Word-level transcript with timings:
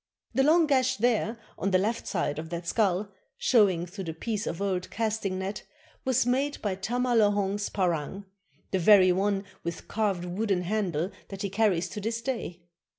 The 0.33 0.41
long 0.41 0.65
gash 0.65 0.97
there, 0.97 1.37
on 1.59 1.69
the 1.69 1.77
left 1.77 2.07
side 2.07 2.39
of 2.39 2.49
that 2.49 2.65
skull, 2.65 3.09
showing 3.37 3.85
through 3.85 4.05
the 4.05 4.15
piece 4.15 4.47
of 4.47 4.59
old 4.59 4.89
casting 4.89 5.37
net, 5.37 5.61
was 6.05 6.25
made 6.25 6.59
by 6.63 6.73
Tama 6.73 7.13
Lohong's 7.15 7.69
parang, 7.69 8.25
the 8.71 8.79
very 8.79 9.11
one 9.11 9.43
with 9.63 9.87
carved 9.87 10.25
wooden 10.25 10.63
handle 10.63 11.11
that 11.29 11.43
he 11.43 11.51
carries 11.51 11.87
to 11.89 12.01
this 12.01 12.19
day. 12.23 12.63